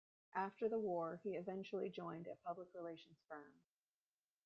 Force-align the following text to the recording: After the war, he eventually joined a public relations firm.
After 0.33 0.67
the 0.67 0.79
war, 0.79 1.17
he 1.21 1.35
eventually 1.35 1.91
joined 1.91 2.25
a 2.25 2.35
public 2.43 2.73
relations 2.73 3.19
firm. 3.29 3.61